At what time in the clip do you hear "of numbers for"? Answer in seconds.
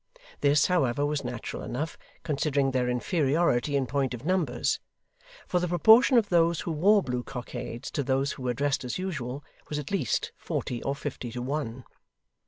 4.15-5.59